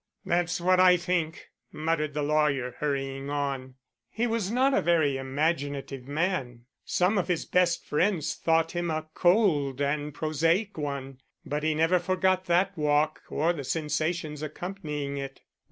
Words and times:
"That's 0.25 0.59
what 0.59 0.79
I 0.79 0.97
think," 0.97 1.51
muttered 1.71 2.15
the 2.15 2.23
lawyer, 2.23 2.73
hurrying 2.79 3.29
on. 3.29 3.75
He 4.09 4.25
was 4.25 4.49
not 4.49 4.73
a 4.73 4.81
very 4.81 5.15
imaginative 5.15 6.07
man; 6.07 6.65
some 6.83 7.19
of 7.19 7.27
his 7.27 7.45
best 7.45 7.85
friends 7.85 8.33
thought 8.33 8.71
him 8.71 8.89
a 8.89 9.05
cold 9.13 9.79
and 9.79 10.11
prosaic 10.11 10.75
one, 10.75 11.19
but 11.45 11.61
he 11.61 11.75
never 11.75 11.99
forgot 11.99 12.45
that 12.45 12.75
walk 12.75 13.21
or 13.29 13.53
the 13.53 13.63
sensations 13.63 14.41
accompanying 14.41 15.17
it. 15.17 15.41